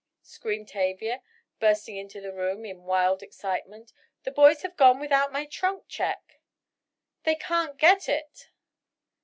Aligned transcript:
screamed 0.23 0.67
Tavia, 0.67 1.21
bursting 1.59 1.95
into 1.95 2.19
the 2.19 2.33
room 2.33 2.65
in 2.65 2.85
wild 2.85 3.21
excitement, 3.21 3.93
"the 4.23 4.31
boys 4.31 4.63
have 4.63 4.75
gone 4.75 4.99
without 4.99 5.31
my 5.31 5.45
trunk 5.45 5.83
check! 5.87 6.39
They 7.21 7.35
can't 7.35 7.77
get 7.77 8.09
it!" 8.09 8.49